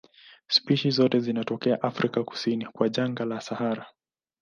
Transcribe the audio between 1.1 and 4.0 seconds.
zinatokea Afrika kusini kwa jangwa la Sahara.